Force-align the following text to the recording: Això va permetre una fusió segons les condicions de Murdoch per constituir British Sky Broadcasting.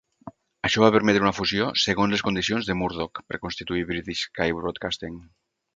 Això 0.69 0.81
va 0.83 0.89
permetre 0.95 1.21
una 1.25 1.33
fusió 1.39 1.67
segons 1.83 2.15
les 2.15 2.25
condicions 2.29 2.71
de 2.71 2.79
Murdoch 2.81 3.25
per 3.31 3.43
constituir 3.47 3.87
British 3.93 4.27
Sky 4.31 4.53
Broadcasting. 4.63 5.25